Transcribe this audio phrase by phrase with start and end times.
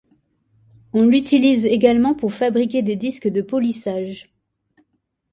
[0.93, 4.25] On l'utilise également pour fabriquer des disques de polissage.